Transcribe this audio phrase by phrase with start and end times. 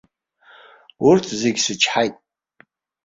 [1.07, 2.15] Урҭ зегьы сычҳаит.